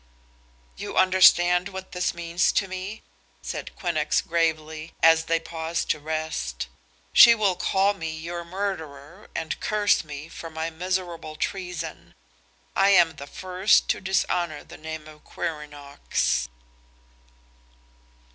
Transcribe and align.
"You 0.77 0.97
understand 0.97 1.69
what 1.69 1.91
this 1.91 2.11
means 2.11 2.51
to 2.53 2.67
me," 2.67 3.03
said 3.43 3.75
Quinnox 3.75 4.21
gravely, 4.21 4.93
as 5.03 5.25
they 5.25 5.39
paused 5.39 5.91
to 5.91 5.99
rest. 5.99 6.67
"She 7.13 7.35
will 7.35 7.55
call 7.55 7.93
me 7.93 8.09
your 8.09 8.43
murderer 8.43 9.29
and 9.35 9.59
curse 9.59 10.03
me 10.03 10.27
for 10.27 10.49
my 10.49 10.71
miserable 10.71 11.35
treason. 11.35 12.15
I 12.75 12.89
am 12.89 13.17
the 13.17 13.27
first 13.27 13.89
to 13.89 14.01
dishonor 14.01 14.63
the 14.63 14.77
name 14.79 15.07
of 15.07 15.23
Quirinox." 15.23 16.47